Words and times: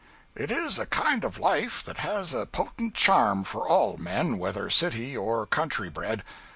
It 0.35 0.49
is 0.49 0.79
a 0.79 0.87
kind 0.87 1.23
of 1.23 1.37
life 1.37 1.83
that 1.83 1.99
has 1.99 2.33
a 2.33 2.47
potent 2.47 2.95
charm 2.95 3.43
for 3.43 3.69
all 3.69 3.97
men, 3.97 4.39
whether 4.39 4.67
city 4.71 5.15
or 5.15 5.45
country 5.45 5.89
bred. 5.89 6.23